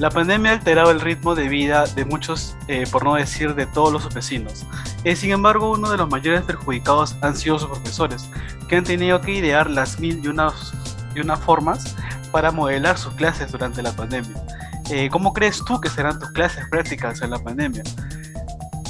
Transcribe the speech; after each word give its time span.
La 0.00 0.08
pandemia 0.08 0.52
ha 0.52 0.54
alterado 0.54 0.92
el 0.92 1.00
ritmo 1.02 1.34
de 1.34 1.46
vida 1.46 1.84
de 1.84 2.06
muchos, 2.06 2.56
eh, 2.68 2.84
por 2.90 3.04
no 3.04 3.16
decir 3.16 3.54
de 3.54 3.66
todos 3.66 3.92
los 3.92 4.14
vecinos. 4.14 4.64
Eh, 5.04 5.14
sin 5.14 5.30
embargo, 5.30 5.72
uno 5.72 5.90
de 5.90 5.98
los 5.98 6.08
mayores 6.08 6.40
perjudicados 6.40 7.16
han 7.20 7.36
sido 7.36 7.58
sus 7.58 7.68
profesores, 7.68 8.30
que 8.66 8.76
han 8.76 8.84
tenido 8.84 9.20
que 9.20 9.32
idear 9.32 9.68
las 9.68 10.00
mil 10.00 10.24
y 10.24 10.28
unas, 10.28 10.72
y 11.14 11.20
unas 11.20 11.38
formas 11.40 11.96
para 12.32 12.50
modelar 12.50 12.96
sus 12.96 13.12
clases 13.12 13.52
durante 13.52 13.82
la 13.82 13.92
pandemia. 13.92 14.42
Eh, 14.88 15.10
¿Cómo 15.12 15.34
crees 15.34 15.62
tú 15.66 15.78
que 15.78 15.90
serán 15.90 16.18
tus 16.18 16.30
clases 16.30 16.66
prácticas 16.70 17.20
en 17.20 17.32
la 17.32 17.38
pandemia? 17.38 17.82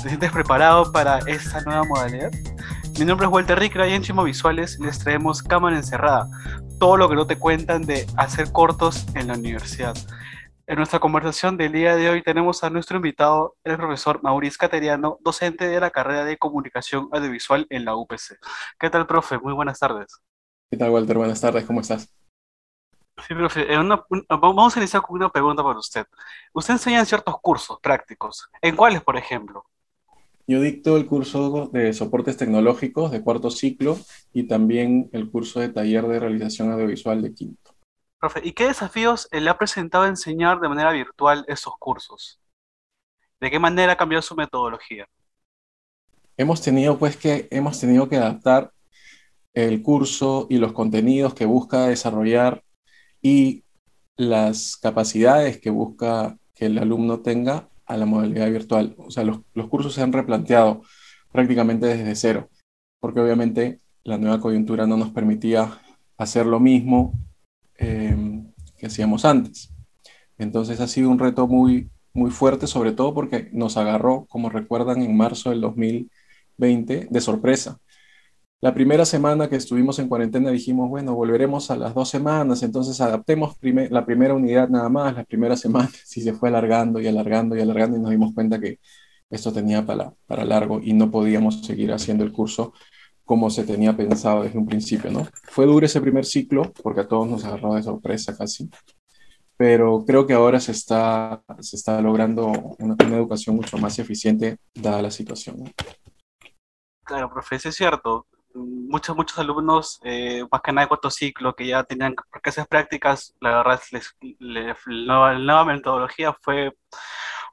¿Te 0.00 0.08
sientes 0.08 0.30
preparado 0.30 0.92
para 0.92 1.18
esta 1.27 1.61
nueva 1.62 1.82
modalidad? 1.82 2.30
Mi 3.00 3.04
nombre 3.04 3.27
es 3.27 3.32
Walter 3.32 3.58
Ricra 3.58 3.88
y 3.88 3.94
en 3.94 4.02
Chimo 4.04 4.22
Visuales 4.22 4.79
les 4.79 5.00
traemos 5.00 5.43
Cámara 5.43 5.77
Encerrada, 5.77 6.29
todo 6.79 6.96
lo 6.96 7.08
que 7.08 7.16
no 7.16 7.27
te 7.27 7.36
cuentan 7.36 7.82
de 7.82 8.07
hacer 8.16 8.52
cortos 8.52 9.07
en 9.16 9.27
la 9.27 9.35
universidad. 9.35 9.96
En 10.70 10.76
nuestra 10.76 11.00
conversación 11.00 11.56
del 11.56 11.72
día 11.72 11.96
de 11.96 12.08
hoy 12.08 12.22
tenemos 12.22 12.62
a 12.62 12.70
nuestro 12.70 12.98
invitado, 12.98 13.56
el 13.64 13.76
profesor 13.76 14.22
Mauricio 14.22 14.56
Cateriano, 14.56 15.18
docente 15.20 15.66
de 15.66 15.80
la 15.80 15.90
carrera 15.90 16.24
de 16.24 16.38
Comunicación 16.38 17.08
Audiovisual 17.10 17.66
en 17.70 17.84
la 17.84 17.96
UPC. 17.96 18.38
¿Qué 18.79 18.88
tal, 18.88 19.04
profe? 19.04 19.36
Muy 19.40 19.52
buenas 19.52 19.80
tardes. 19.80 20.20
¿Qué 20.70 20.76
tal, 20.76 20.90
Walter? 20.90 21.18
Buenas 21.18 21.40
tardes, 21.40 21.64
¿cómo 21.64 21.80
estás? 21.80 22.14
Sí, 23.26 23.34
profe, 23.34 23.66
vamos 24.29 24.76
a 24.76 24.79
iniciar 24.79 25.02
con 25.02 25.16
una 25.16 25.29
pregunta 25.29 25.64
para 25.64 25.80
usted. 25.80 26.06
Usted 26.52 26.74
enseña 26.74 27.00
en 27.00 27.07
ciertos 27.07 27.34
cursos 27.40 27.80
prácticos. 27.80 28.48
¿En 28.62 28.76
cuáles, 28.76 29.02
por 29.02 29.16
ejemplo? 29.16 29.64
Yo 30.46 30.60
dicto 30.60 30.96
el 30.96 31.07
curso 31.07 31.68
de 31.72 31.93
soportes 31.93 32.36
tecnológicos 32.36 33.10
de 33.10 33.24
cuarto 33.24 33.50
ciclo 33.50 33.98
y 34.32 34.44
también 34.44 35.10
el 35.10 35.32
curso 35.32 35.58
de 35.58 35.70
taller 35.70 36.06
de 36.06 36.20
realización 36.20 36.70
audiovisual 36.70 37.22
de 37.22 37.34
quinto. 37.34 37.69
Profe, 38.20 38.42
¿y 38.44 38.52
qué 38.52 38.66
desafíos 38.66 39.28
le 39.32 39.48
ha 39.48 39.56
presentado 39.56 40.04
enseñar 40.04 40.60
de 40.60 40.68
manera 40.68 40.92
virtual 40.92 41.42
estos 41.48 41.72
cursos? 41.78 42.38
¿De 43.40 43.50
qué 43.50 43.58
manera 43.58 43.94
ha 43.94 43.96
cambiado 43.96 44.20
su 44.20 44.36
metodología? 44.36 45.08
Hemos 46.36 46.60
tenido 46.60 46.98
pues 46.98 47.16
que 47.16 47.48
hemos 47.50 47.80
tenido 47.80 48.10
que 48.10 48.18
adaptar 48.18 48.72
el 49.54 49.82
curso 49.82 50.46
y 50.50 50.58
los 50.58 50.74
contenidos 50.74 51.32
que 51.32 51.46
busca 51.46 51.86
desarrollar 51.86 52.62
y 53.22 53.64
las 54.18 54.77
capacidades 54.77 55.58
que 55.58 55.70
busca 55.70 56.36
que 56.55 56.66
el 56.66 56.77
alumno 56.77 57.20
tenga 57.20 57.70
a 57.86 57.96
la 57.96 58.05
modalidad 58.05 58.50
virtual. 58.50 58.94
O 58.98 59.10
sea, 59.10 59.24
los, 59.24 59.40
cursos 59.70 59.94
se 59.94 60.02
han 60.02 60.12
replanteado 60.12 60.82
prácticamente 61.32 61.86
desde 61.86 62.14
cero, 62.14 62.50
porque 63.00 63.20
obviamente 63.20 63.80
la 64.05 64.18
nueva 64.18 64.40
coyuntura 64.40 64.86
no 64.86 64.98
nos 64.98 65.08
permitía 65.08 65.80
hacer 66.18 66.44
lo 66.44 66.60
mismo 66.60 67.14
em, 67.81 68.53
que 68.78 68.86
hacíamos 68.86 69.25
antes. 69.25 69.73
Entonces 70.39 70.81
ha 70.81 70.86
sido 70.86 71.11
un 71.11 71.19
reto 71.19 71.48
muy, 71.48 71.91
muy 72.14 72.31
fuerte, 72.31 72.67
sobre 72.67 72.92
todo 72.92 73.14
porque 73.14 73.50
nos 73.53 73.77
agarró, 73.77 74.27
como 74.28 74.50
recuerdan, 74.50 75.03
en 75.03 75.17
marzo 75.17 75.50
del 75.50 75.61
2020 75.62 77.08
de 77.11 77.20
sorpresa. 77.20 77.78
La 78.62 78.75
primera 78.75 79.06
semana 79.06 79.48
que 79.48 79.56
estuvimos 79.56 79.98
en 79.98 80.08
cuarentena 80.08 80.51
dijimos, 80.51 80.91
bueno, 80.91 81.14
volveremos 81.14 81.70
a 81.70 81.77
las 81.77 81.95
dos 81.95 82.11
semanas, 82.11 82.62
entonces 82.62 83.01
adaptemos 83.01 83.56
la 83.62 84.05
primera 84.05 84.34
unidad 84.34 84.69
nada 84.69 84.91
más, 84.91 85.14
las 85.14 85.27
primeras 85.27 85.61
semanas, 85.67 86.17
y 86.17 86.20
se 86.20 86.34
fue 86.34 86.51
alargando 86.51 87.01
y 87.01 87.06
alargando 87.06 87.56
y 87.56 87.61
alargando 87.61 87.97
y 87.97 88.01
nos 88.01 88.11
dimos 88.11 88.34
cuenta 88.34 88.61
que 88.61 88.78
esto 89.31 89.53
tenía 89.53 89.86
para, 89.86 90.12
para 90.27 90.45
largo 90.45 90.81
y 90.83 90.92
no 90.92 91.11
podíamos 91.11 91.64
seguir 91.64 91.92
haciendo 91.92 92.25
el 92.25 92.33
curso 92.33 92.75
como 93.31 93.48
se 93.48 93.62
tenía 93.62 93.97
pensado 93.97 94.42
desde 94.42 94.59
un 94.59 94.67
principio, 94.67 95.09
¿no? 95.09 95.25
Fue 95.45 95.64
duro 95.64 95.86
ese 95.86 96.00
primer 96.00 96.25
ciclo 96.25 96.73
porque 96.83 97.03
a 97.03 97.06
todos 97.06 97.28
nos 97.28 97.45
agarró 97.45 97.75
de 97.75 97.83
sorpresa 97.84 98.36
casi, 98.36 98.69
pero 99.57 100.05
creo 100.05 100.27
que 100.27 100.35
ahora 100.35 100.58
se 100.58 100.73
está, 100.73 101.40
se 101.61 101.77
está 101.77 102.01
logrando 102.01 102.48
una, 102.80 102.96
una 103.07 103.17
educación 103.17 103.55
mucho 103.55 103.79
más 103.79 103.96
eficiente 104.01 104.57
dada 104.74 105.01
la 105.01 105.13
situación. 105.13 105.73
Claro, 107.05 107.30
profe, 107.30 107.55
es 107.55 107.73
cierto 107.77 108.27
muchos, 108.52 109.17
muchos 109.17 109.39
alumnos, 109.39 110.01
eh, 110.02 110.45
más 110.51 110.61
que 110.61 110.73
nada 110.73 110.86
de 110.86 110.89
cuarto 110.89 111.08
ciclo, 111.08 111.55
que 111.55 111.69
ya 111.69 111.85
tenían 111.85 112.17
clases 112.42 112.67
prácticas, 112.67 113.36
la 113.40 113.58
verdad, 113.58 113.80
les, 113.92 114.13
la, 114.89 115.39
nueva 115.39 115.64
metodología 115.64 116.36
fue 116.40 116.77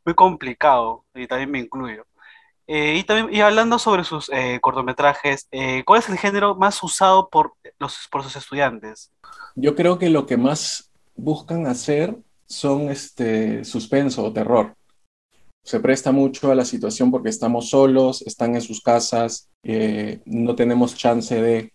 muy 0.03 0.15
complicado, 0.15 1.05
y 1.13 1.27
también 1.27 1.51
me 1.51 1.59
incluyo. 1.59 2.03
Eh, 2.67 2.97
y, 2.97 3.03
también, 3.03 3.33
y 3.33 3.41
hablando 3.41 3.79
sobre 3.79 4.03
sus 4.03 4.29
eh, 4.29 4.59
cortometrajes, 4.61 5.47
¿cuál 5.85 5.99
es 5.99 6.09
el 6.09 6.17
género 6.17 6.55
más 6.55 6.83
usado 6.83 7.29
por, 7.29 7.53
los, 7.79 8.07
por 8.11 8.23
sus 8.23 8.35
estudiantes? 8.35 9.11
Yo 9.55 9.75
creo 9.75 9.97
que 9.97 10.09
lo 10.09 10.25
que 10.25 10.37
más 10.37 10.91
buscan 11.15 11.65
hacer 11.65 12.17
son 12.45 12.89
este, 12.89 13.63
suspenso 13.63 14.23
o 14.23 14.33
terror 14.33 14.77
se 15.67 15.81
presta 15.81 16.13
mucho 16.13 16.49
a 16.49 16.55
la 16.55 16.63
situación 16.63 17.11
porque 17.11 17.27
estamos 17.27 17.71
solos, 17.71 18.21
están 18.21 18.55
en 18.55 18.61
sus 18.61 18.79
casas, 18.79 19.49
eh, 19.63 20.21
no 20.23 20.55
tenemos 20.55 20.95
chance 20.95 21.41
de 21.41 21.73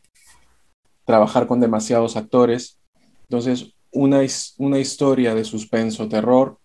trabajar 1.04 1.46
con 1.46 1.60
demasiados 1.60 2.16
actores. 2.16 2.78
Entonces, 3.24 3.74
una, 3.90 4.22
una 4.56 4.78
historia 4.78 5.34
de 5.34 5.44
suspenso, 5.44 6.08
terror, 6.08 6.56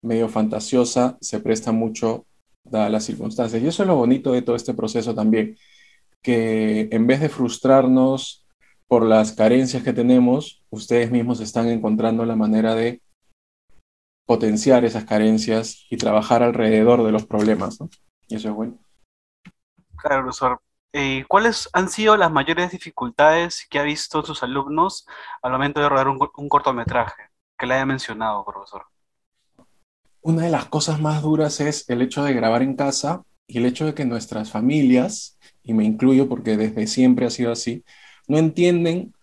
medio 0.00 0.28
fantasiosa, 0.28 1.18
se 1.20 1.40
presta 1.40 1.72
mucho 1.72 2.24
dadas 2.70 2.90
las 2.90 3.04
circunstancias. 3.04 3.62
Y 3.62 3.66
eso 3.66 3.82
es 3.82 3.86
lo 3.86 3.96
bonito 3.96 4.32
de 4.32 4.42
todo 4.42 4.56
este 4.56 4.74
proceso 4.74 5.14
también, 5.14 5.56
que 6.22 6.88
en 6.90 7.06
vez 7.06 7.20
de 7.20 7.28
frustrarnos 7.28 8.46
por 8.88 9.04
las 9.04 9.32
carencias 9.32 9.82
que 9.82 9.92
tenemos, 9.92 10.62
ustedes 10.70 11.10
mismos 11.10 11.40
están 11.40 11.68
encontrando 11.68 12.24
la 12.24 12.36
manera 12.36 12.74
de 12.74 13.00
potenciar 14.26 14.84
esas 14.84 15.04
carencias 15.04 15.86
y 15.88 15.96
trabajar 15.96 16.42
alrededor 16.42 17.04
de 17.04 17.12
los 17.12 17.26
problemas, 17.26 17.80
¿no? 17.80 17.88
Y 18.28 18.36
eso 18.36 18.48
es 18.48 18.54
bueno. 18.54 18.78
Claro, 19.96 20.22
profesor. 20.22 20.60
Eh, 20.92 21.24
¿Cuáles 21.28 21.68
han 21.72 21.88
sido 21.88 22.16
las 22.16 22.32
mayores 22.32 22.70
dificultades 22.70 23.66
que 23.68 23.78
ha 23.78 23.82
visto 23.82 24.22
sus 24.22 24.42
alumnos 24.42 25.06
al 25.42 25.52
momento 25.52 25.80
de 25.80 25.88
rodar 25.88 26.08
un, 26.08 26.18
cortometraje 26.48 27.30
que 27.58 27.66
le 27.66 27.74
haya 27.74 27.86
mencionado, 27.86 28.44
profesor? 28.44 28.86
Una 30.26 30.42
de 30.42 30.50
las 30.50 30.64
cosas 30.66 31.00
más 31.00 31.22
duras 31.22 31.60
es 31.60 31.88
el 31.88 32.02
hecho 32.02 32.24
de 32.24 32.32
grabar 32.32 32.60
en 32.60 32.74
casa 32.74 33.22
y 33.46 33.58
el 33.58 33.64
hecho 33.64 33.86
de 33.86 33.94
que 33.94 34.04
nuestras 34.04 34.50
familias, 34.50 35.38
y 35.62 35.72
me 35.72 35.84
incluyo 35.84 36.28
porque 36.28 36.56
desde 36.56 36.88
siempre 36.88 37.26
ha 37.26 37.30
sido 37.30 37.52
así, 37.52 37.84
no 38.26 38.36
entienden 38.36 39.14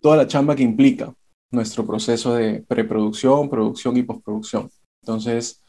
toda 0.00 0.16
la 0.16 0.28
chamba 0.28 0.54
que 0.54 0.62
implica 0.62 1.12
nuestro 1.50 1.84
proceso 1.84 2.36
de 2.36 2.62
preproducción, 2.62 3.50
producción 3.50 3.96
y 3.96 4.04
postproducción. 4.04 4.70
Entonces, 5.02 5.64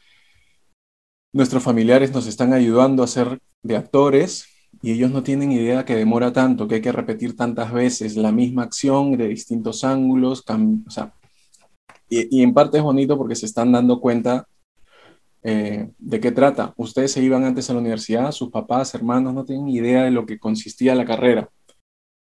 nuestros 1.32 1.64
familiares 1.64 2.12
nos 2.12 2.28
están 2.28 2.52
ayudando 2.52 3.02
a 3.02 3.08
ser 3.08 3.40
de 3.64 3.76
actores 3.76 4.46
y 4.80 4.92
ellos 4.92 5.10
no 5.10 5.24
tienen 5.24 5.50
idea 5.50 5.84
que 5.84 5.96
demora 5.96 6.32
tanto, 6.32 6.68
que 6.68 6.76
hay 6.76 6.82
que 6.82 6.92
repetir 6.92 7.34
tantas 7.34 7.72
veces 7.72 8.16
la 8.16 8.30
misma 8.30 8.62
acción 8.62 9.16
de 9.16 9.26
distintos 9.26 9.82
ángulos. 9.82 10.44
O 10.46 10.90
sea, 10.92 11.14
y, 12.08 12.42
en 12.44 12.54
parte 12.54 12.78
es 12.78 12.84
bonito 12.84 13.18
porque 13.18 13.34
se 13.34 13.46
están 13.46 13.72
dando 13.72 14.00
cuenta 14.00 14.46
eh, 15.50 15.90
de 15.98 16.20
qué 16.20 16.30
trata. 16.30 16.74
Ustedes 16.76 17.12
se 17.12 17.22
iban 17.22 17.42
antes 17.42 17.70
a 17.70 17.72
la 17.72 17.78
universidad, 17.78 18.32
sus 18.32 18.50
papás, 18.50 18.94
hermanos 18.94 19.32
no 19.32 19.46
tienen 19.46 19.68
idea 19.70 20.02
de 20.04 20.10
lo 20.10 20.26
que 20.26 20.38
consistía 20.38 20.94
la 20.94 21.06
carrera. 21.06 21.48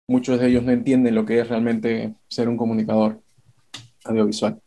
Muchos 0.08 0.40
de 0.40 0.48
ellos 0.48 0.64
no 0.64 0.72
entienden 0.72 1.14
lo 1.14 1.24
que 1.24 1.38
es 1.38 1.48
realmente 1.48 2.16
ser 2.28 2.48
un 2.48 2.56
comunicador 2.56 3.22
audiovisual. 4.04 4.60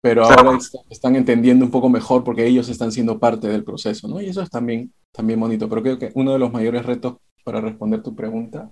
Pero 0.00 0.24
ahora 0.24 0.56
están 0.88 1.16
entendiendo 1.16 1.64
un 1.64 1.70
poco 1.72 1.88
mejor 1.88 2.22
porque 2.22 2.46
ellos 2.46 2.68
están 2.68 2.92
siendo 2.92 3.18
parte 3.18 3.48
del 3.48 3.64
proceso, 3.64 4.06
¿no? 4.06 4.20
Y 4.20 4.26
eso 4.26 4.40
es 4.40 4.50
también, 4.50 4.94
también 5.10 5.40
bonito. 5.40 5.68
Pero 5.68 5.82
creo 5.82 5.98
que 5.98 6.12
uno 6.14 6.32
de 6.32 6.38
los 6.38 6.52
mayores 6.52 6.86
retos 6.86 7.16
para 7.44 7.60
responder 7.60 8.02
tu 8.02 8.14
pregunta 8.14 8.70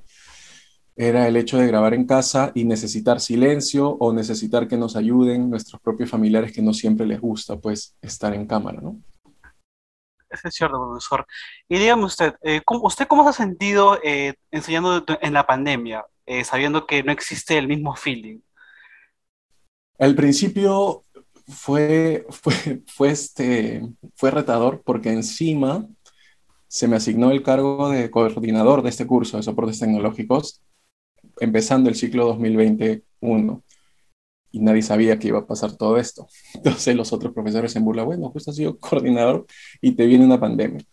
era 0.94 1.28
el 1.28 1.37
hecho 1.37 1.58
de 1.58 1.66
grabar 1.66 1.92
en 1.94 2.06
casa 2.06 2.50
y 2.54 2.64
necesitar 2.64 3.20
silencio 3.20 3.88
o 3.88 4.12
necesitar 4.12 4.66
que 4.66 4.76
nos 4.76 4.96
ayuden 4.96 5.50
nuestros 5.50 5.81
propios 5.81 6.08
familiares 6.08 6.52
que 6.52 6.62
no 6.62 6.72
siempre 6.72 7.06
les 7.06 7.20
gusta, 7.20 7.56
pues, 7.56 7.96
estar 8.00 8.34
en 8.34 8.46
cámara, 8.46 8.81
¿no? 8.81 9.00
Es 10.30 10.54
cierto, 10.54 10.78
profesor. 10.88 11.26
Y 11.69 11.78
dígame 11.78 12.04
usted, 12.04 12.34
eh, 12.42 12.60
¿usted 12.82 13.06
cómo 13.06 13.25
se 13.25 13.30
ha 13.30 13.32
sentido 13.32 13.98
eh, 14.02 14.34
enseñando 14.50 15.04
en 15.20 15.32
la 15.32 15.46
pandemia, 15.46 16.04
eh, 16.26 16.44
sabiendo 16.44 16.86
que 16.86 17.02
no 17.02 17.12
existe 17.12 17.56
el 17.56 17.69
mismo 17.69 17.94
feeling? 17.96 18.40
Al 19.98 20.14
principio 20.14 21.04
fue, 21.46 22.26
fue, 22.30 22.82
fue, 22.86 23.10
este, 23.10 23.82
fue 24.14 24.30
retador 24.30 24.82
porque 24.84 25.10
encima 25.10 25.86
se 26.69 26.86
me 26.86 26.96
asignó 26.96 27.30
el 27.30 27.42
cargo 27.42 27.88
de 27.88 28.10
coordinador 28.10 28.82
de 28.82 28.90
este 28.90 29.06
curso 29.06 29.38
de 29.38 29.42
soportes 29.42 29.78
tecnológicos, 29.78 30.62
empezando 31.40 31.88
el 31.88 31.96
ciclo 31.96 32.26
2021. 32.26 33.64
Y 34.50 34.60
nadie 34.60 34.82
sabía 34.82 35.18
que 35.18 35.28
iba 35.28 35.40
a 35.40 35.46
pasar 35.46 35.76
todo 35.76 35.98
esto. 35.98 36.26
Entonces 36.54 36.94
los 36.96 37.12
otros 37.12 37.32
profesores 37.32 37.74
en 37.76 37.84
burla, 37.84 38.02
bueno, 38.04 38.30
justo 38.30 38.50
has 38.50 38.56
sido 38.56 38.78
coordinador 38.78 39.46
y 39.80 39.92
te 39.92 40.06
viene 40.06 40.24
una 40.24 40.40
pandemia. 40.40 40.84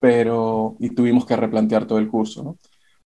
Pero, 0.00 0.76
y 0.80 0.90
tuvimos 0.90 1.26
que 1.26 1.36
replantear 1.36 1.86
todo 1.86 1.98
el 1.98 2.08
curso, 2.08 2.42
¿no? 2.42 2.58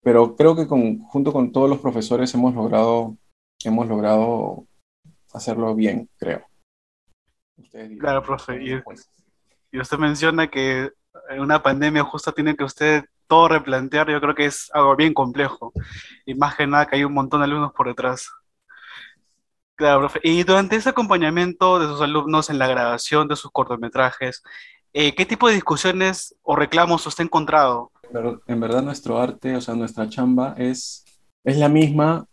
Pero 0.06 0.36
creo 0.36 0.56
que 0.56 0.68
con, 0.68 1.00
junto 1.00 1.34
con 1.34 1.52
todos 1.52 1.68
los 1.68 1.80
profesores 1.80 2.32
hemos 2.36 2.54
logrado, 2.54 3.18
hemos 3.64 3.88
logrado 3.88 4.68
hacerlo 5.34 5.74
bien, 5.74 6.08
creo. 6.18 6.46
claro, 8.00 8.22
profe. 8.22 8.64
Y, 8.64 8.74
y, 9.72 9.80
usted 9.80 9.98
menciona 9.98 10.48
que 10.48 10.92
en 11.30 11.40
una 11.40 11.62
pandemia 11.62 12.04
justo 12.04 12.32
tiene 12.32 12.56
que 12.56 12.64
usted 12.64 13.04
todo 13.28 13.48
replantear. 13.48 14.10
Yo 14.10 14.22
creo 14.22 14.36
que 14.36 14.46
es 14.46 14.70
algo 14.74 14.96
bien 14.96 15.14
complejo. 15.14 15.74
Y 16.24 16.36
más 16.36 16.56
que 16.56 16.68
nada 16.68 16.86
que 16.86 16.98
hay 16.98 17.04
un 17.04 17.14
montón 17.14 17.42
de 17.42 17.46
alumnos 17.46 17.74
por 17.74 17.88
detrás. 17.88 18.30
Claro, 19.76 20.00
profe. 20.00 20.20
Y 20.24 20.44
durante 20.44 20.78
ese 20.78 20.90
acompañamiento 20.90 21.80
de 21.80 21.88
sus 21.88 22.02
alumnos 22.02 22.50
en 22.50 22.60
la 22.60 22.68
grabación 22.68 23.28
de 23.28 23.36
sus 23.36 23.52
cortometrajes, 23.52 24.42
eh, 24.94 25.14
¿qué 25.14 25.26
tipo 25.26 25.50
de 25.50 25.56
discusiones 25.56 26.36
o 26.44 26.56
reclamos 26.56 27.06
usted 27.06 27.24
ha 27.24 27.26
encontrado? 27.26 27.92
En 28.48 28.60
verdad 28.62 28.82
nuestro 28.82 29.20
arte, 29.20 29.56
o 29.56 29.62
sea, 29.62 29.76
nuestra 29.76 30.08
chamba 30.08 30.56
es, 30.58 31.04
es 31.44 31.58
la 31.58 31.68
misma 31.68 32.26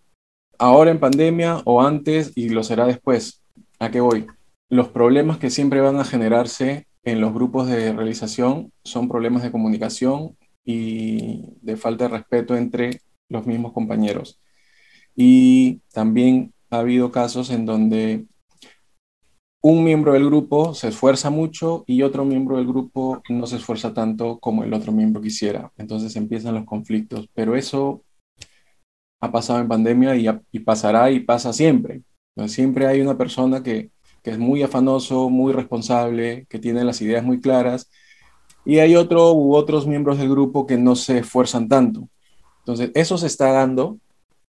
ahora 0.59 0.93
en 0.93 1.01
pandemia 1.01 1.61
o 1.65 1.83
antes 1.83 2.33
y 2.37 2.51
lo 2.51 2.63
será 2.63 2.87
después. 2.87 3.43
¿A 3.81 3.91
qué 3.91 4.01
voy? 4.01 4.27
Los 4.69 4.89
problemas 4.89 5.39
que 5.39 5.51
siempre 5.51 5.81
van 5.81 5.99
a 5.99 6.05
generarse 6.05 6.87
en 7.03 7.21
los 7.21 7.35
grupos 7.35 7.67
de 7.67 7.93
realización 7.93 8.73
son 8.85 9.09
problemas 9.09 9.43
de 9.43 9.51
comunicación 9.51 10.37
y 10.65 11.47
de 11.61 11.77
falta 11.77 12.05
de 12.05 12.11
respeto 12.17 12.57
entre 12.57 13.01
los 13.29 13.45
mismos 13.45 13.73
compañeros. 13.73 14.41
Y 15.17 15.81
también 15.93 16.53
ha 16.73 16.79
habido 16.79 17.13
casos 17.13 17.51
en 17.51 17.67
donde 17.67 18.25
un 19.63 19.85
miembro 19.85 20.15
del 20.15 20.27
grupo 20.27 20.75
se 20.75 20.89
esfuerza 20.89 21.31
mucho 21.31 21.85
y 21.87 22.03
otro 22.03 22.25
miembro 22.25 22.57
del 22.57 22.67
grupo 22.67 23.23
no 23.29 23.47
se 23.47 23.57
esfuerza 23.57 23.95
tanto 23.95 24.39
como 24.39 24.65
el 24.65 24.73
otro 24.73 24.91
miembro 24.91 25.23
quisiera. 25.23 25.71
Entonces 25.77 26.17
empiezan 26.17 26.55
los 26.55 26.65
conflictos, 26.65 27.29
pero 27.35 27.55
eso 27.57 28.03
ha 29.21 29.31
pasado 29.31 29.61
en 29.61 29.69
pandemia 29.69 30.17
y, 30.17 30.59
pasará 30.61 31.11
y 31.11 31.21
pasa 31.21 31.53
siempre. 31.53 32.03
siempre 32.49 32.87
hay 32.87 33.03
una 33.03 33.17
persona 33.19 33.63
que, 33.63 33.91
que, 34.23 34.31
es 34.31 34.39
muy 34.39 34.63
afanoso, 34.63 35.29
muy 35.29 35.53
responsable, 35.53 36.47
que 36.49 36.59
tiene 36.59 36.85
las 36.85 37.03
ideas 37.03 37.23
muy 37.23 37.41
claras 37.41 37.91
y 38.65 38.79
hay 38.79 38.97
otro 38.97 39.33
u 39.35 39.55
otros 39.55 39.87
miembros 39.87 40.19
del 40.19 40.31
grupo 40.31 40.67
que 40.67 40.79
no 40.79 40.97
se 40.97 41.19
esfuerzan 41.19 41.69
tanto. 41.69 42.09
Entonces, 42.61 42.91
eso 42.95 43.19
se 43.19 43.27
está 43.27 43.53
dando 43.53 43.99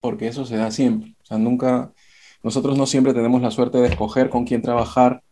porque 0.05 0.27
eso 0.27 0.45
se 0.45 0.57
da 0.57 0.69
siempre. 0.71 1.15
O 1.23 1.25
sea, 1.25 1.37
nunca, 1.39 1.91
nosotros 2.45 2.77
no 2.77 2.85
siempre 2.85 3.15
tenemos 3.15 3.41
la 3.41 3.49
suerte 3.49 3.79
de 3.79 3.87
escoger 3.87 4.29
con 4.29 4.45
quién 4.45 4.61
trabajar 4.61 5.23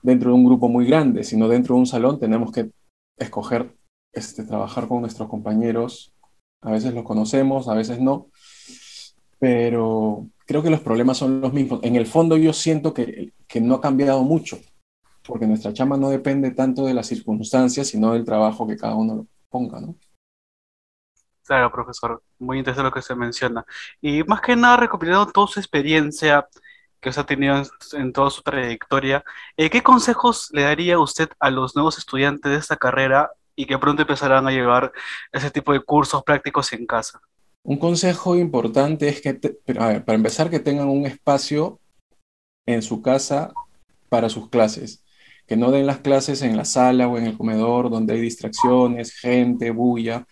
dentro 0.00 0.30
de 0.30 0.36
un 0.36 0.44
grupo 0.44 0.68
muy 0.68 0.86
grande, 0.86 1.24
sino 1.24 1.48
dentro 1.48 1.74
de 1.74 1.80
un 1.80 1.86
salón 1.88 2.20
tenemos 2.20 2.52
que 2.52 2.70
escoger 3.18 3.74
este, 4.12 4.44
trabajar 4.44 4.86
con 4.86 5.00
nuestros 5.00 5.28
compañeros. 5.28 6.12
A 6.60 6.70
veces 6.70 6.94
los 6.94 7.02
conocemos, 7.02 7.66
a 7.66 7.74
veces 7.74 8.00
no, 8.00 8.28
pero 9.40 10.28
creo 10.46 10.62
que 10.62 10.70
los 10.70 10.78
problemas 10.78 11.18
son 11.18 11.40
los 11.40 11.52
mismos. 11.52 11.80
En 11.82 11.96
el 11.96 12.06
fondo 12.06 12.36
yo 12.36 12.52
siento 12.52 12.94
que, 12.94 13.32
que 13.48 13.60
no 13.60 13.74
ha 13.74 13.80
cambiado 13.80 14.22
mucho, 14.22 14.60
porque 15.26 15.48
nuestra 15.48 15.72
chamba 15.72 15.96
no 15.96 16.10
depende 16.10 16.52
tanto 16.52 16.86
de 16.86 16.94
las 16.94 17.08
circunstancias, 17.08 17.88
sino 17.88 18.12
del 18.12 18.24
trabajo 18.24 18.68
que 18.68 18.76
cada 18.76 18.94
uno 18.94 19.26
ponga, 19.50 19.80
¿no? 19.80 19.96
Claro, 21.52 21.70
profesor, 21.70 22.22
muy 22.38 22.56
interesante 22.56 22.88
lo 22.88 22.94
que 22.94 23.02
se 23.02 23.14
menciona. 23.14 23.62
Y 24.00 24.22
más 24.24 24.40
que 24.40 24.56
nada, 24.56 24.78
recopilando 24.78 25.26
toda 25.26 25.48
su 25.48 25.60
experiencia 25.60 26.48
que 26.98 27.10
usted 27.10 27.20
ha 27.20 27.26
tenido 27.26 27.62
en, 27.92 28.10
toda 28.14 28.30
su 28.30 28.40
trayectoria, 28.40 29.22
eh, 29.58 29.68
¿qué 29.68 29.82
consejos 29.82 30.48
le 30.52 30.62
daría 30.62 30.98
usted 30.98 31.28
a 31.38 31.50
los 31.50 31.76
nuevos 31.76 31.98
estudiantes 31.98 32.50
de 32.50 32.56
esta 32.56 32.78
carrera 32.78 33.32
y 33.54 33.66
que 33.66 33.76
pronto 33.76 34.00
empezarán 34.00 34.46
a 34.46 34.50
llevar 34.50 34.92
ese 35.30 35.50
tipo 35.50 35.74
de 35.74 35.80
cursos 35.80 36.24
prácticos 36.24 36.72
en 36.72 36.86
casa? 36.86 37.20
Un 37.64 37.76
consejo 37.76 38.34
importante 38.34 39.08
es 39.08 39.20
que, 39.20 39.34
para 39.34 40.14
empezar, 40.14 40.48
que 40.48 40.58
tengan 40.58 40.88
un 40.88 41.04
espacio 41.04 41.80
en 42.64 42.80
su 42.80 43.02
casa 43.02 43.52
para 44.08 44.30
sus 44.30 44.48
clases, 44.48 45.04
que 45.46 45.58
no 45.58 45.70
den 45.70 45.86
las 45.86 45.98
clases 45.98 46.40
en 46.40 46.56
la 46.56 46.64
sala 46.64 47.08
o 47.08 47.18
en 47.18 47.26
el 47.26 47.36
comedor 47.36 47.90
donde 47.90 48.14
hay 48.14 48.22
distracciones, 48.22 49.12
gente, 49.12 49.70
bulla, 49.70 50.26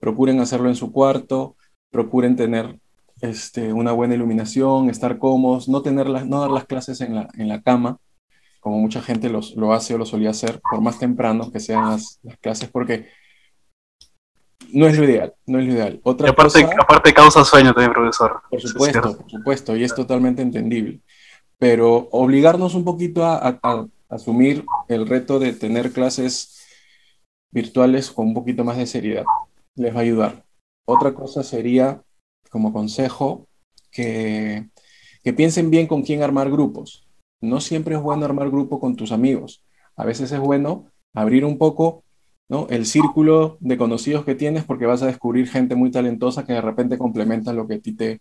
procuren 0.00 0.40
hacerlo 0.40 0.68
en 0.68 0.74
su 0.74 0.90
cuarto, 0.90 1.56
procuren 1.90 2.34
tener 2.34 2.78
este, 3.20 3.72
una 3.72 3.92
buena 3.92 4.14
iluminación, 4.14 4.88
estar 4.88 5.18
cómodos, 5.18 5.68
no, 5.68 5.82
tener 5.82 6.08
no 6.26 6.40
dar 6.40 6.50
las 6.50 6.64
clases 6.64 7.00
en 7.02 7.14
la, 7.14 7.28
en 7.34 7.48
la 7.48 7.62
cama, 7.62 7.98
como 8.60 8.78
mucha 8.78 9.02
gente 9.02 9.28
los, 9.28 9.54
lo 9.56 9.72
hace 9.72 9.94
o 9.94 9.98
lo 9.98 10.06
solía 10.06 10.30
hacer, 10.30 10.60
por 10.68 10.80
más 10.80 10.98
temprano 10.98 11.52
que 11.52 11.60
sean 11.60 11.90
las, 11.90 12.18
las 12.22 12.38
clases, 12.38 12.70
porque 12.70 13.08
no 14.72 14.86
es 14.86 14.96
lo 14.96 15.04
ideal, 15.04 15.34
no 15.46 15.58
es 15.58 15.66
lo 15.66 15.72
ideal. 15.72 16.00
Otra 16.02 16.28
y 16.28 16.30
aparte, 16.30 16.66
aparte 16.78 17.12
causa 17.12 17.44
sueño 17.44 17.74
también, 17.74 17.92
profesor. 17.92 18.40
Por 18.48 18.60
supuesto, 18.60 19.16
por 19.18 19.30
supuesto, 19.30 19.76
y 19.76 19.84
es 19.84 19.94
totalmente 19.94 20.42
entendible. 20.42 21.00
Pero 21.58 22.08
obligarnos 22.12 22.74
un 22.74 22.84
poquito 22.84 23.26
a, 23.26 23.58
a, 23.62 23.86
asumir 24.08 24.64
el 24.88 25.06
reto 25.06 25.38
de 25.38 25.52
tener 25.52 25.92
clases 25.92 26.56
virtuales 27.50 28.10
con 28.10 28.28
un 28.28 28.34
poquito 28.34 28.64
más 28.64 28.76
de 28.78 28.86
seriedad 28.86 29.24
les 29.80 29.94
va 29.94 30.00
a 30.00 30.02
ayudar. 30.02 30.44
Otra 30.84 31.14
cosa 31.14 31.42
sería, 31.42 32.02
como 32.50 32.72
consejo, 32.72 33.48
que, 33.90 34.68
que 35.24 35.32
piensen 35.32 35.70
bien 35.70 35.86
con 35.86 36.02
quién 36.02 36.22
armar 36.22 36.50
grupos. 36.50 37.08
No 37.40 37.60
siempre 37.60 37.94
es 37.94 38.02
bueno 38.02 38.26
armar 38.26 38.50
grupo 38.50 38.78
con 38.78 38.96
tus 38.96 39.12
amigos. 39.12 39.64
A 39.96 40.04
veces 40.04 40.30
es 40.32 40.40
bueno 40.40 40.86
abrir 41.14 41.44
un 41.44 41.58
poco 41.58 42.04
¿no? 42.48 42.66
el 42.68 42.84
círculo 42.86 43.56
de 43.60 43.78
conocidos 43.78 44.24
que 44.24 44.34
tienes 44.34 44.64
porque 44.64 44.86
vas 44.86 45.02
a 45.02 45.06
descubrir 45.06 45.48
gente 45.48 45.74
muy 45.74 45.90
talentosa 45.90 46.44
que 46.44 46.52
de 46.52 46.60
repente 46.60 46.98
complementa 46.98 47.52
lo 47.52 47.66
que 47.66 47.74
a 47.74 47.80
ti 47.80 47.94
te, 47.94 48.20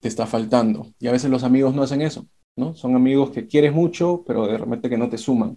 te 0.00 0.08
está 0.08 0.26
faltando. 0.26 0.88
Y 0.98 1.06
a 1.06 1.12
veces 1.12 1.30
los 1.30 1.44
amigos 1.44 1.74
no 1.74 1.82
hacen 1.82 2.02
eso, 2.02 2.26
¿no? 2.56 2.74
Son 2.74 2.96
amigos 2.96 3.30
que 3.30 3.46
quieres 3.46 3.72
mucho, 3.72 4.24
pero 4.26 4.46
de 4.46 4.58
repente 4.58 4.88
que 4.90 4.98
no 4.98 5.08
te 5.08 5.18
suman. 5.18 5.56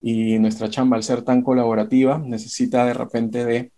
Y 0.00 0.38
nuestra 0.38 0.70
chamba, 0.70 0.96
al 0.96 1.02
ser 1.02 1.22
tan 1.22 1.42
colaborativa, 1.42 2.18
necesita 2.18 2.84
de 2.86 2.94
repente 2.94 3.44
de 3.44 3.72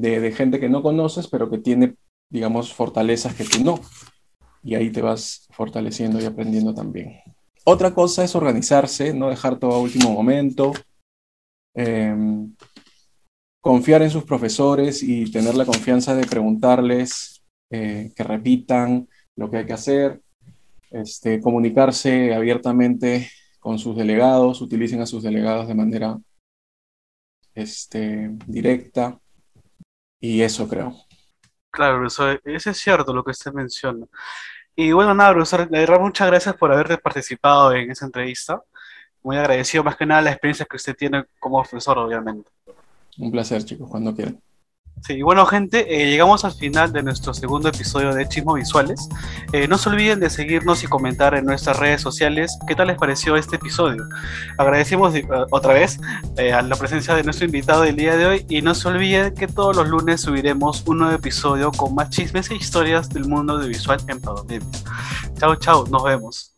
de, 0.00 0.32
gente 0.32 0.60
que 0.60 0.68
no 0.68 0.82
conoces, 0.82 1.28
pero 1.28 1.50
que 1.50 1.58
tiene, 1.58 1.96
digamos, 2.30 2.72
fortalezas 2.72 3.34
que 3.34 3.44
tú 3.44 3.64
no. 3.64 3.80
Y 4.62 4.74
ahí 4.74 4.90
te 4.90 5.02
vas 5.02 5.46
fortaleciendo 5.50 6.20
y 6.20 6.24
aprendiendo 6.24 6.74
también. 6.74 7.20
Otra 7.64 7.94
cosa 7.94 8.24
es 8.24 8.34
organizarse, 8.34 9.12
no 9.12 9.28
dejar 9.28 9.58
todo 9.58 9.72
a 9.72 9.80
último 9.80 10.10
momento, 10.10 10.72
em, 11.74 12.54
confiar 13.60 14.02
en 14.02 14.10
sus 14.10 14.24
profesores 14.24 15.02
y 15.02 15.30
tener 15.30 15.54
la 15.54 15.66
confianza 15.66 16.14
de 16.14 16.26
preguntarles, 16.26 17.42
eh, 17.70 18.12
que 18.16 18.24
repitan 18.24 19.08
lo 19.36 19.50
que 19.50 19.58
hay 19.58 19.66
que 19.66 19.74
hacer, 19.74 20.22
este, 20.90 21.40
comunicarse 21.40 22.32
abiertamente 22.32 23.28
con 23.60 23.78
sus 23.78 23.96
delegados, 23.96 24.62
utilicen 24.62 25.02
a 25.02 25.06
sus 25.06 25.22
delegados 25.22 25.68
de 25.68 25.74
manera 25.74 26.18
este, 27.54 28.30
directa. 28.46 29.20
Y 30.20 30.42
eso 30.42 30.68
creo. 30.68 30.94
Claro, 31.70 32.06
eso, 32.06 32.30
eso 32.44 32.70
es 32.70 32.78
cierto 32.78 33.12
lo 33.12 33.22
que 33.22 33.30
usted 33.30 33.52
menciona. 33.52 34.06
Y 34.74 34.92
bueno, 34.92 35.14
nada, 35.14 35.32
profesor, 35.32 35.68
le 35.70 35.84
doy 35.84 35.98
muchas 35.98 36.28
gracias 36.28 36.54
por 36.56 36.72
haber 36.72 37.00
participado 37.00 37.72
en 37.72 37.90
esa 37.90 38.06
entrevista. 38.06 38.62
Muy 39.22 39.36
agradecido 39.36 39.82
más 39.82 39.96
que 39.96 40.06
nada 40.06 40.22
la 40.22 40.30
experiencia 40.30 40.66
que 40.66 40.76
usted 40.76 40.96
tiene 40.96 41.24
como 41.38 41.60
profesor, 41.62 41.98
obviamente. 41.98 42.50
Un 43.18 43.30
placer, 43.30 43.64
chicos, 43.64 43.88
cuando 43.90 44.14
quieran. 44.14 44.40
Sí, 45.06 45.22
bueno 45.22 45.46
gente, 45.46 45.86
eh, 45.88 46.10
llegamos 46.10 46.44
al 46.44 46.52
final 46.52 46.92
de 46.92 47.02
nuestro 47.02 47.32
segundo 47.32 47.68
episodio 47.68 48.14
de 48.14 48.28
Chismo 48.28 48.54
Visuales. 48.54 49.08
Eh, 49.52 49.68
no 49.68 49.78
se 49.78 49.88
olviden 49.88 50.20
de 50.20 50.28
seguirnos 50.28 50.82
y 50.82 50.86
comentar 50.86 51.34
en 51.34 51.44
nuestras 51.46 51.78
redes 51.78 52.02
sociales 52.02 52.58
qué 52.66 52.74
tal 52.74 52.88
les 52.88 52.96
pareció 52.96 53.36
este 53.36 53.56
episodio. 53.56 54.04
Agradecemos 54.58 55.14
eh, 55.14 55.26
otra 55.50 55.74
vez 55.74 55.98
a 56.52 56.62
la 56.62 56.76
presencia 56.76 57.14
de 57.14 57.22
nuestro 57.22 57.46
invitado 57.46 57.82
del 57.82 57.96
día 57.96 58.16
de 58.16 58.26
hoy 58.26 58.46
y 58.48 58.62
no 58.62 58.74
se 58.74 58.88
olviden 58.88 59.34
que 59.34 59.46
todos 59.46 59.76
los 59.76 59.88
lunes 59.88 60.20
subiremos 60.20 60.82
un 60.86 60.98
nuevo 60.98 61.14
episodio 61.14 61.70
con 61.72 61.94
más 61.94 62.10
chismes 62.10 62.50
e 62.50 62.56
historias 62.56 63.08
del 63.08 63.26
mundo 63.26 63.54
audiovisual 63.54 64.00
en 64.08 64.20
pandemia. 64.20 64.68
Chao, 65.38 65.56
chao, 65.56 65.86
nos 65.86 66.02
vemos. 66.04 66.57